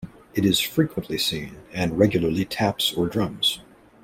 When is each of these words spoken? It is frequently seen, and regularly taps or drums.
It 0.33 0.45
is 0.45 0.59
frequently 0.59 1.19
seen, 1.19 1.57
and 1.71 1.99
regularly 1.99 2.43
taps 2.43 2.91
or 2.91 3.05
drums. 3.07 3.59